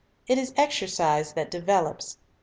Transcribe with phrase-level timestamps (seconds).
[0.25, 2.17] It is exercise that develops.